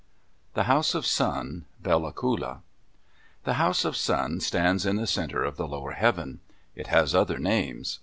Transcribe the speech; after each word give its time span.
THE 0.55 0.63
HOUSE 0.63 0.95
OF 0.95 1.05
SUN 1.05 1.65
Bella 1.79 2.11
Coola 2.11 2.61
The 3.43 3.53
House 3.61 3.85
of 3.85 3.95
Sun 3.95 4.39
stands 4.39 4.83
in 4.83 4.95
the 4.95 5.05
center 5.05 5.43
of 5.43 5.57
the 5.57 5.67
lower 5.67 5.91
heaven. 5.91 6.39
It 6.73 6.87
has 6.87 7.13
other 7.13 7.37
names. 7.37 7.99